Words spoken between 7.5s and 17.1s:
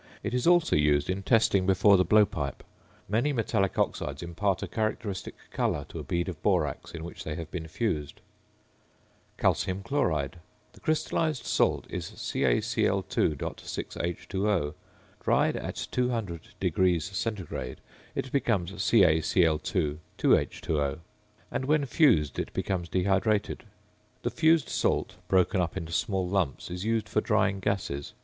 been fused. ~Calcium Chloride.~ The crystallised salt is CaCl_.6H_O; dried at 200°